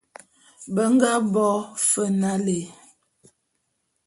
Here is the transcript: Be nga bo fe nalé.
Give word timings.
Be 0.73 0.83
nga 0.93 1.11
bo 1.33 1.47
fe 1.87 2.03
nalé. 2.19 2.59